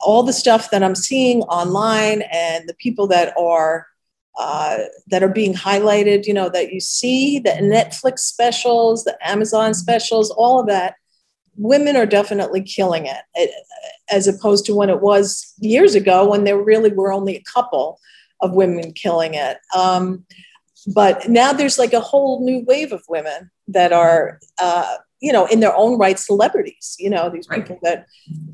[0.01, 3.87] all the stuff that I'm seeing online and the people that are
[4.39, 9.73] uh, that are being highlighted, you know, that you see the Netflix specials, the Amazon
[9.73, 10.95] specials, all of that.
[11.57, 13.51] Women are definitely killing it, it
[14.11, 17.99] as opposed to when it was years ago when there really were only a couple
[18.43, 19.57] of women killing it.
[19.75, 20.27] Um,
[20.87, 25.47] but now there's like a whole new wave of women that are uh, you know
[25.47, 28.07] in their own right celebrities you know these people that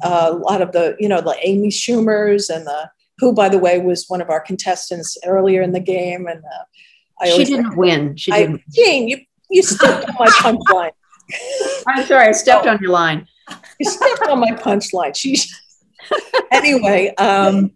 [0.03, 3.59] uh, a lot of the you know the amy schumers and the who by the
[3.59, 6.65] way was one of our contestants earlier in the game and uh,
[7.21, 8.17] I she didn't win.
[8.17, 8.57] She didn't.
[8.57, 9.19] I, jane you
[9.51, 10.91] you stepped on my punchline.
[11.87, 13.27] I'm sorry i stepped on your line.
[13.79, 15.15] You stepped on my punchline.
[15.15, 15.53] She's
[16.51, 17.73] anyway um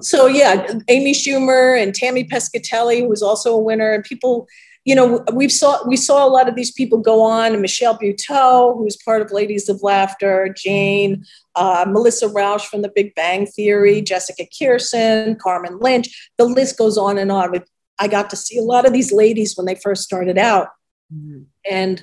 [0.00, 4.48] so yeah amy schumer and tammy pescatelli who was also a winner and people
[4.84, 7.60] you know, we've saw we saw a lot of these people go on.
[7.60, 11.24] Michelle Buteau, who's part of Ladies of Laughter, Jane,
[11.54, 16.30] uh, Melissa Rauch from The Big Bang Theory, Jessica Kirson, Carmen Lynch.
[16.36, 17.54] The list goes on and on.
[18.00, 20.68] I got to see a lot of these ladies when they first started out,
[21.14, 21.42] mm-hmm.
[21.70, 22.02] and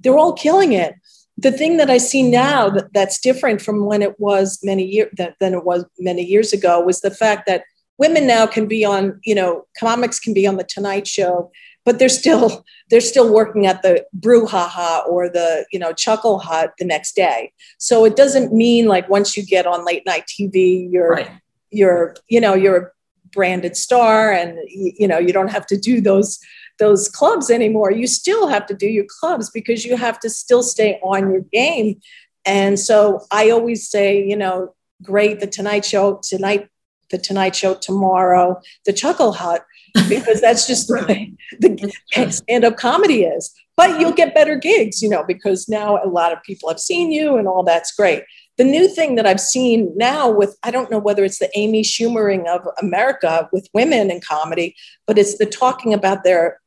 [0.00, 0.94] they're all killing it.
[1.38, 5.12] The thing that I see now that, that's different from when it was many years
[5.16, 7.64] than it was many years ago was the fact that
[7.98, 11.50] women now can be on, you know, comics can be on the Tonight Show
[11.86, 16.74] but they're still they're still working at the brouhaha or the you know chuckle hut
[16.78, 20.90] the next day so it doesn't mean like once you get on late night tv
[20.90, 21.30] you're right.
[21.70, 22.90] you're you know you're a
[23.32, 26.38] branded star and you know you don't have to do those
[26.78, 30.62] those clubs anymore you still have to do your clubs because you have to still
[30.62, 32.00] stay on your game
[32.44, 36.68] and so i always say you know great the tonight show tonight
[37.10, 39.64] the tonight show tomorrow the chuckle hut
[40.08, 43.54] because that's just the way the stand-up comedy is.
[43.76, 47.12] But you'll get better gigs, you know, because now a lot of people have seen
[47.12, 48.24] you and all that's great.
[48.56, 51.82] The new thing that I've seen now with, I don't know whether it's the Amy
[51.82, 54.74] Schumering of America with women in comedy,
[55.06, 56.58] but it's the talking about their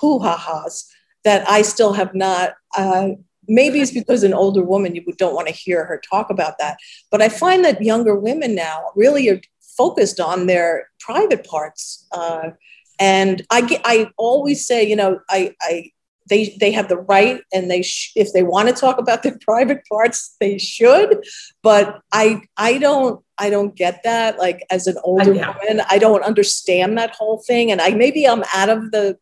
[0.00, 0.86] hoo-ha-has
[1.24, 3.10] that I still have not uh,
[3.48, 6.78] maybe it's because an older woman you don't want to hear her talk about that
[7.10, 9.40] but i find that younger women now really are
[9.76, 12.06] focused on their private parts.
[12.12, 12.50] Uh,
[12.98, 15.90] and I get, I always say, you know, I, I
[16.30, 19.36] they they have the right and they sh- if they want to talk about their
[19.44, 21.20] private parts they should
[21.64, 25.98] but i i don't i don't get that like as an older I, woman i
[25.98, 29.18] don't understand that whole thing and i maybe i'm out of the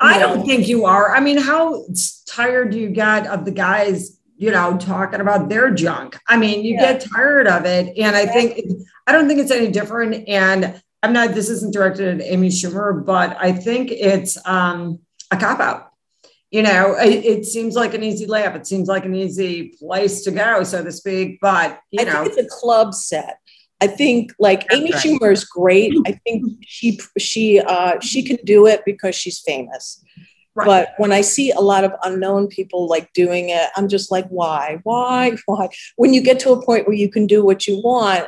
[0.00, 1.84] i don't think you are i mean how
[2.26, 6.16] tired do you get of the guys you know, talking about their junk.
[6.28, 6.92] I mean, you yeah.
[6.92, 7.98] get tired of it.
[7.98, 8.60] And I think,
[9.06, 10.28] I don't think it's any different.
[10.28, 15.00] And I'm not, this isn't directed at Amy Schumer, but I think it's um,
[15.32, 15.92] a cop out.
[16.52, 18.54] You know, it, it, seems like an easy layup.
[18.54, 21.40] It seems like an easy place to go, so to speak.
[21.42, 23.40] But, you I know, it's a club set.
[23.80, 25.02] I think like That's Amy right.
[25.02, 25.94] Schumer is great.
[26.06, 30.02] I think she she uh, she can do it because she's famous.
[30.54, 30.66] Right.
[30.66, 34.26] But when I see a lot of unknown people like doing it, I'm just like,
[34.28, 35.68] why, why, why?
[35.96, 38.26] When you get to a point where you can do what you want,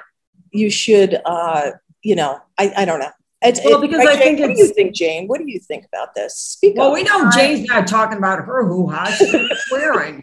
[0.52, 3.10] you should, uh, you know, I, I don't know.
[3.42, 5.26] It's, well, because I think what do you think, Jane?
[5.26, 6.36] What do you think about this?
[6.36, 6.94] Speak well, up.
[6.94, 9.06] we know Jane's not talking about her hoo ha.
[9.06, 9.30] She's
[9.66, 10.22] swearing.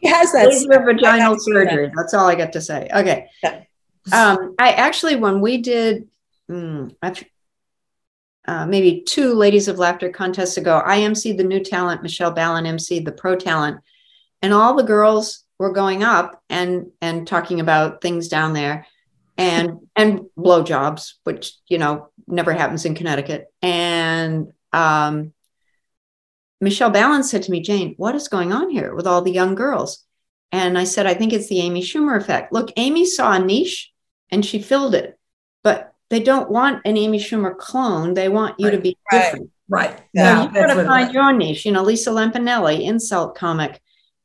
[0.00, 0.52] he has that.
[0.68, 1.86] vaginal surgery.
[1.86, 1.94] That.
[1.96, 2.88] That's all I get to say.
[2.92, 3.28] Okay.
[3.44, 3.62] Yeah.
[4.12, 6.08] Um, I actually, when we did,
[6.50, 6.94] mm,
[8.46, 12.64] uh, maybe two Ladies of Laughter contests ago, I emceed the new talent, Michele Balan
[12.64, 13.80] emceed the pro talent,
[14.42, 18.86] and all the girls were going up and and talking about things down there,
[19.36, 23.46] and and blowjobs, which you know never happens in Connecticut.
[23.62, 25.32] And um,
[26.60, 29.54] Michele Balan said to me, Jane, what is going on here with all the young
[29.54, 30.04] girls?
[30.52, 32.52] And I said, I think it's the Amy Schumer effect.
[32.52, 33.92] Look, Amy saw a niche
[34.30, 35.18] and she filled it,
[35.62, 38.14] but they don't want an Amy Schumer clone.
[38.14, 38.76] They want you right.
[38.76, 39.50] to be different.
[39.68, 40.00] Right.
[40.12, 40.42] Yeah.
[40.42, 41.66] So you got to find your niche.
[41.66, 43.80] You know, Lisa Lampanelli, insult comic,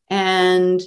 [0.09, 0.81] and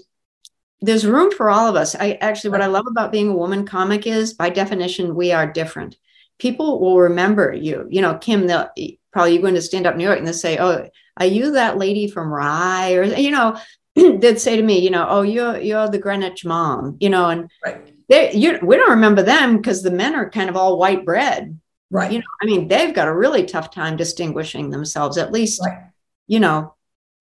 [0.81, 1.97] there's room for all of us.
[1.97, 5.51] I actually, what I love about being a woman comic is, by definition, we are
[5.51, 5.97] different.
[6.39, 7.87] People will remember you.
[7.91, 8.69] You know, Kim, they'll
[9.13, 11.53] probably you're going to stand up in New York and they'll say, "Oh, are you
[11.53, 13.57] that lady from Rye?" Or you know,
[13.95, 17.51] they'd say to me, "You know, oh, you're you're the Greenwich mom." You know, and
[17.65, 21.05] right they you we don't remember them because the men are kind of all white
[21.05, 21.59] bread
[21.91, 25.61] right you know i mean they've got a really tough time distinguishing themselves at least
[25.65, 25.85] right.
[26.27, 26.75] you know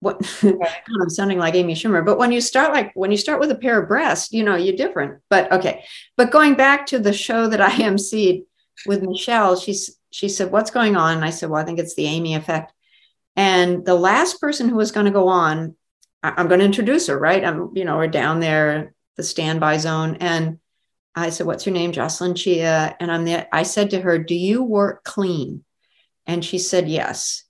[0.04, 3.50] what I'm sounding like Amy Schumer, but when you start like when you start with
[3.50, 5.22] a pair of breasts, you know, you're different.
[5.30, 5.84] But okay.
[6.18, 8.44] But going back to the show that I emceed
[8.86, 11.16] with Michelle, she's she said, What's going on?
[11.16, 12.72] And I said, Well, I think it's the Amy effect.
[13.34, 15.74] And the last person who was going to go on,
[16.22, 17.42] I, am going to introduce her, right?
[17.42, 20.18] I'm, you know, we're down there, the standby zone.
[20.20, 20.60] And
[21.14, 21.92] I said, What's your name?
[21.92, 22.96] Jocelyn Chia.
[22.98, 23.48] And I'm there.
[23.52, 25.64] I said to her, Do you work clean?
[26.26, 27.44] And she said, Yes.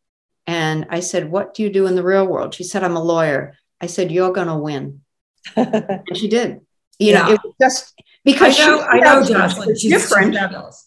[0.47, 2.55] And I said, What do you do in the real world?
[2.55, 3.57] She said, I'm a lawyer.
[3.81, 5.01] I said, You're going to win.
[5.57, 6.61] and she did.
[6.99, 7.23] You yeah.
[7.23, 9.77] know, it was just because I know, she, I know Jocelyn.
[9.77, 10.35] She's different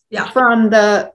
[0.10, 0.30] yeah.
[0.32, 1.14] from the,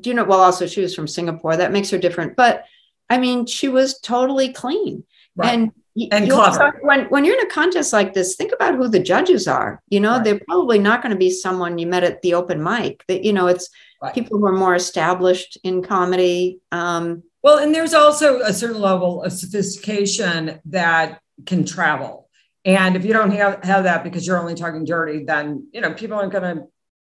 [0.00, 1.56] do you know, well, also she was from Singapore.
[1.56, 2.36] That makes her different.
[2.36, 2.64] But
[3.08, 5.04] I mean, she was totally clean.
[5.36, 5.54] Right.
[5.54, 5.72] And
[6.10, 6.80] and clever.
[6.82, 9.82] when when you're in a contest like this, think about who the judges are.
[9.88, 10.24] You know, right.
[10.24, 13.04] they're probably not going to be someone you met at the open mic.
[13.08, 13.68] That you know, it's
[14.00, 14.14] right.
[14.14, 16.60] people who are more established in comedy.
[16.70, 22.28] Um, well, and there's also a certain level of sophistication that can travel.
[22.64, 25.92] And if you don't have, have that because you're only talking dirty, then you know
[25.92, 26.64] people aren't going to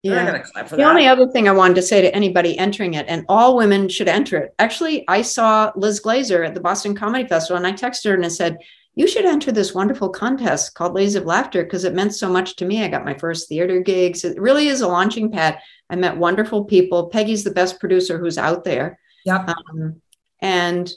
[0.03, 0.41] yeah.
[0.55, 0.79] the that.
[0.79, 4.07] only other thing I wanted to say to anybody entering it, and all women should
[4.07, 4.55] enter it.
[4.59, 8.25] Actually, I saw Liz Glazer at the Boston Comedy Festival, and I texted her and
[8.25, 8.57] I said,
[8.95, 12.55] "You should enter this wonderful contest called Ladies of Laughter because it meant so much
[12.57, 12.83] to me.
[12.83, 14.23] I got my first theater gigs.
[14.23, 15.59] It really is a launching pad.
[15.89, 17.09] I met wonderful people.
[17.09, 18.99] Peggy's the best producer who's out there.
[19.25, 19.49] Yep.
[19.49, 20.01] Um,
[20.41, 20.89] and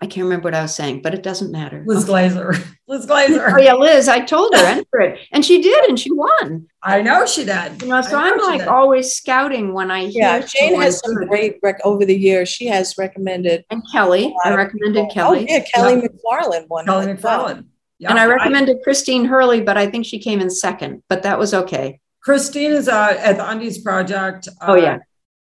[0.00, 1.82] I can't remember what I was saying, but it doesn't matter.
[1.86, 2.52] Liz Glazer.
[2.88, 3.54] Liz Glazer.
[3.54, 4.08] Oh yeah, Liz.
[4.08, 6.66] I told her enter it, and she did, and she won.
[6.82, 7.82] I know she did.
[7.82, 8.68] You know, so I'm like did.
[8.68, 10.22] always scouting when I hear.
[10.22, 12.48] Yeah, Jane has some great rec- over the years.
[12.48, 13.64] She has recommended.
[13.70, 15.46] And Kelly, I recommended Kelly.
[15.48, 16.08] Oh yeah, Kelly yeah.
[16.08, 16.84] McFarland won.
[16.84, 17.66] Kelly McFarland.
[17.98, 21.02] Yeah, and I recommended I, Christine Hurley, but I think she came in second.
[21.08, 22.00] But that was okay.
[22.22, 24.48] Christine is uh, at the Undies Project.
[24.60, 24.98] Uh, oh yeah.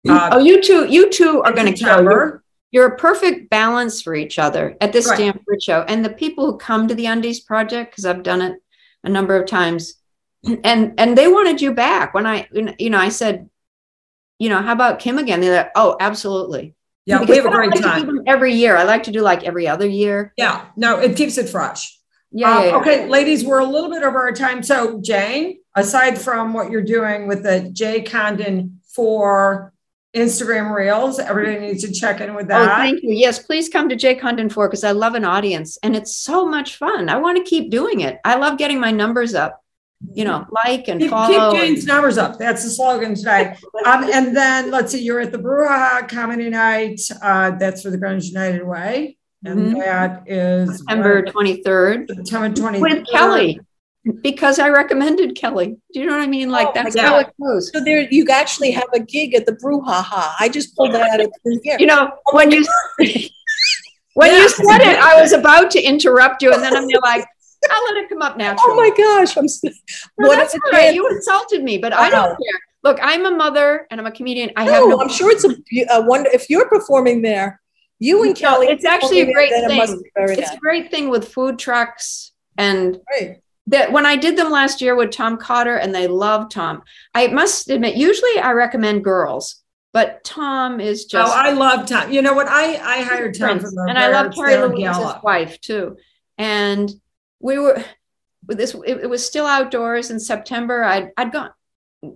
[0.09, 2.03] Uh, oh, you two, you two are going to kill
[2.71, 5.17] you're a perfect balance for each other at this right.
[5.17, 5.83] Stamford show.
[5.83, 8.63] And the people who come to the Undies Project, because I've done it
[9.03, 9.95] a number of times,
[10.65, 13.49] and and they wanted you back when I, you know, I said,
[14.39, 15.41] you know, how about Kim again?
[15.41, 16.75] They're like, oh, absolutely.
[17.07, 18.77] Yeah, because we have a great like time every year.
[18.77, 20.33] I like to do like every other year.
[20.37, 21.99] Yeah, no, it keeps it fresh.
[22.31, 22.77] Yeah, um, yeah, yeah.
[22.77, 24.63] Okay, ladies, we're a little bit over our time.
[24.63, 29.73] So, Jane, aside from what you're doing with the Jay Condon for
[30.15, 31.19] Instagram Reels.
[31.19, 32.63] Everybody needs to check in with oh, that.
[32.63, 33.13] Oh, thank you.
[33.13, 36.47] Yes, please come to J Condon 4 because I love an audience and it's so
[36.47, 37.09] much fun.
[37.09, 38.19] I want to keep doing it.
[38.25, 39.63] I love getting my numbers up.
[40.15, 41.53] You know, like and keep, follow.
[41.53, 42.39] Keep Jane's numbers up.
[42.39, 43.55] That's the slogan today.
[43.85, 47.03] um, and then let's see, you're at the Brouhaha Comedy Night.
[47.21, 49.19] Uh, that's for the Greenwich United Way.
[49.45, 49.79] And mm-hmm.
[49.81, 52.15] that is September 23rd.
[52.15, 52.81] September 23rd.
[52.81, 53.61] With Kelly
[54.23, 55.77] because I recommended Kelly.
[55.93, 56.51] Do you know what I mean?
[56.51, 57.71] Like oh, that's how it goes.
[57.73, 60.33] So there, you actually have a gig at the Brouhaha.
[60.39, 61.77] I just pulled that out of the air.
[61.79, 63.05] You know, when you oh
[64.15, 64.39] when yeah.
[64.39, 67.27] you said it, I was about to interrupt you, and then I'm like,
[67.71, 68.73] I'll let it come up oh naturally.
[68.73, 69.47] Oh my gosh, I'm.
[70.19, 70.95] No, what that's all right.
[70.95, 72.61] You insulted me, but I don't care.
[72.83, 74.51] Look, I'm a mother and I'm a comedian.
[74.57, 75.01] I no, have no.
[75.03, 75.55] I'm sure it's a,
[75.95, 77.61] a wonder if you're performing there.
[77.99, 78.69] You and Kelly.
[78.69, 79.79] it's actually a great thing.
[79.79, 80.55] It it's nice.
[80.55, 82.99] a great thing with food trucks and.
[83.13, 86.83] Right that when I did them last year with Tom Cotter and they love Tom,
[87.15, 91.33] I must admit, usually I recommend girls, but Tom is oh, just.
[91.33, 92.13] Oh, I love Tom.
[92.13, 92.49] You know what?
[92.49, 95.97] I I hired Tom from the and I love Carrie Louise's wife too.
[96.37, 96.91] And
[97.39, 97.83] we were
[98.47, 98.75] with this.
[98.75, 100.83] It, it, was still outdoors in September.
[100.83, 101.51] I'd I'd gone.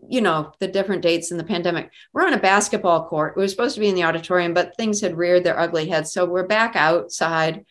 [0.08, 1.90] You know the different dates in the pandemic.
[2.12, 3.36] We're on a basketball court.
[3.36, 6.12] We were supposed to be in the auditorium, but things had reared their ugly heads.
[6.12, 7.64] So we're back outside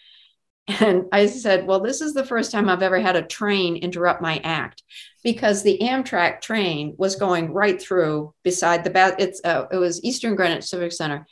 [0.67, 4.21] and I said, Well, this is the first time I've ever had a train interrupt
[4.21, 4.83] my act
[5.23, 9.15] because the Amtrak train was going right through beside the bat.
[9.19, 11.27] It's uh, it was Eastern Greenwich Civic Center.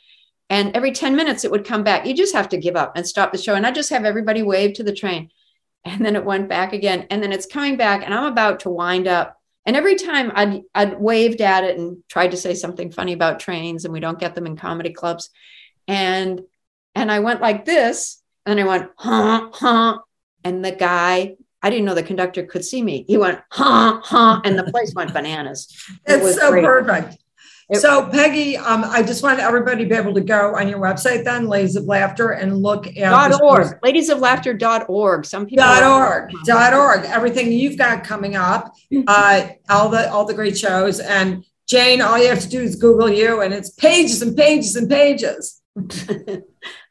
[0.50, 2.04] And every 10 minutes it would come back.
[2.04, 3.54] You just have to give up and stop the show.
[3.54, 5.30] And I just have everybody wave to the train.
[5.84, 7.06] And then it went back again.
[7.10, 8.04] And then it's coming back.
[8.04, 9.38] And I'm about to wind up.
[9.64, 13.40] And every time I'd, I'd waved at it and tried to say something funny about
[13.40, 15.30] trains, and we don't get them in comedy clubs.
[15.88, 16.42] And
[16.94, 19.98] and I went like this and I went, huh, huh.
[20.44, 23.04] And the guy, I didn't know the conductor could see me.
[23.06, 24.40] He went, huh, huh.
[24.44, 25.72] And the place went bananas.
[26.06, 26.64] It's so great.
[26.64, 27.18] perfect.
[27.70, 30.80] It, so Peggy, um, I just want everybody to be able to go on your
[30.80, 35.24] website then, Ladies of Laughter, and look at dot org, ladiesoflaughter.org.
[35.24, 38.74] Some people dot org, dot org, everything you've got coming up,
[39.06, 41.00] uh, all the all the great shows.
[41.00, 44.76] And Jane, all you have to do is Google you, and it's pages and pages
[44.76, 45.61] and pages.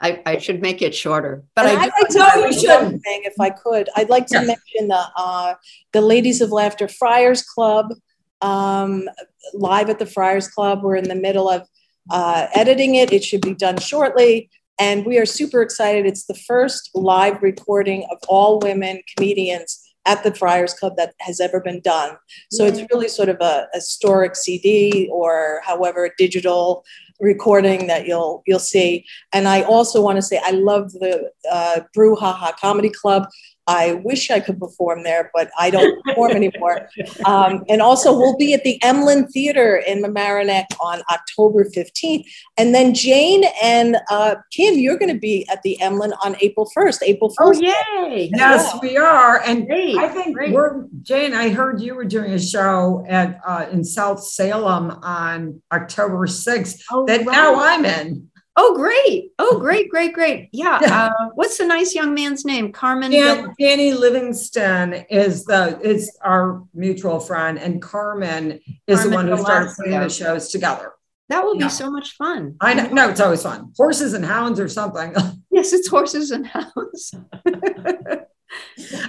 [0.01, 3.01] I, I, should make it shorter, but I, I'd like to know you should.
[3.03, 5.53] Thing, if I could, I'd like to mention the uh,
[5.93, 7.93] the Ladies of Laughter Friars Club
[8.41, 9.07] um,
[9.53, 10.81] live at the Friars Club.
[10.81, 11.67] We're in the middle of
[12.09, 13.13] uh, editing it.
[13.13, 16.07] It should be done shortly, And we are super excited.
[16.07, 21.39] It's the first live recording of all women comedians at the Friars Club that has
[21.39, 22.17] ever been done.
[22.49, 26.83] So it's really sort of a, a historic CD or however digital
[27.19, 29.05] recording that you'll you'll see.
[29.31, 33.27] And I also want to say I love the uh, Brouhaha Comedy Club.
[33.67, 36.89] I wish I could perform there, but I don't perform anymore.
[37.25, 42.25] Um, and also, we'll be at the Emelin Theater in Mamaroneck on October 15th.
[42.57, 46.69] And then Jane and uh, Kim, you're going to be at the Emelin on April
[46.75, 47.03] 1st.
[47.03, 47.35] April 1st.
[47.39, 48.31] Oh, yay.
[48.35, 49.41] Yes, we are.
[49.43, 50.53] And Great, I think great.
[50.53, 55.61] we're, Jane, I heard you were doing a show at uh, in South Salem on
[55.71, 57.31] October 6th Oh, that right.
[57.31, 58.29] now I'm in.
[58.57, 59.31] Oh, great.
[59.39, 60.49] Oh, great, great, great.
[60.51, 60.79] Yeah.
[60.81, 61.05] Yeah.
[61.05, 62.71] Uh, what's the nice young man's name?
[62.71, 63.11] Carmen.
[63.11, 69.37] Dan, Danny Livingston is the is our mutual friend, and Carmen is the one who
[69.37, 70.93] started putting the shows together.
[71.29, 72.57] That will be so much fun.
[72.59, 73.71] I know, no, it's always fun.
[73.77, 75.15] Horses and hounds or something.
[75.53, 77.13] Yes, it's horses and hounds.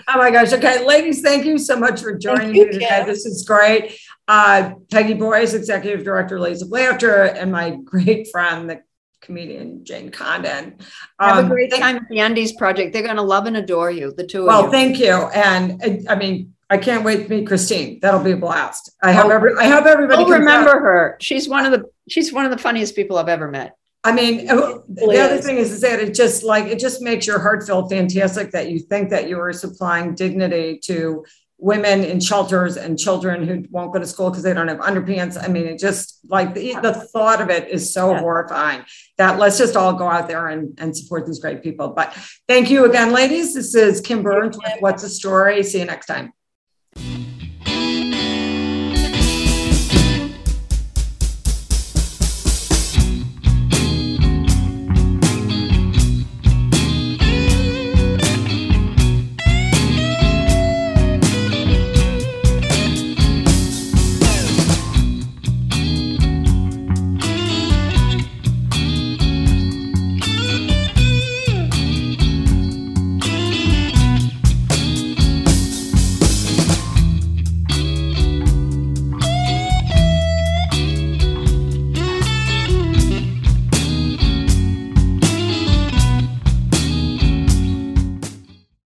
[0.08, 0.52] Oh my gosh.
[0.52, 2.86] Okay, ladies, thank you so much for joining you, me today.
[2.86, 3.06] Kim.
[3.06, 3.98] This is great.
[4.28, 8.82] Uh, Peggy Boyce, Executive Director, Ladies of Laughter, and my great friend, the
[9.22, 10.74] comedian Jane Condon.
[11.18, 12.92] Have Um, a great time at the Undies Project.
[12.92, 14.70] They're going to love and adore you, the two of Well, you.
[14.70, 15.12] thank you.
[15.34, 17.98] And I mean, I can't wait to meet Christine.
[18.02, 18.90] That'll be a blast.
[19.02, 19.30] I hope Oh.
[19.30, 20.38] every I hope everybody I'll comes out.
[20.40, 21.16] remember her.
[21.20, 23.76] She's one of the she's one of the funniest people I've ever met.
[24.04, 27.24] I mean, uh, the other thing is, is that it just like it just makes
[27.26, 31.24] your heart feel fantastic that you think that you are supplying dignity to
[31.62, 35.40] women in shelters and children who won't go to school because they don't have underpants.
[35.40, 38.18] I mean, it just like the, the thought of it is so Yeah.
[38.18, 38.82] horrifying
[39.16, 41.90] that let's just all go out there and, and support these great people.
[41.90, 42.12] But
[42.48, 43.54] thank you again, ladies.
[43.54, 45.62] This is Kim Berns with What's the Story.
[45.62, 46.32] See you next time.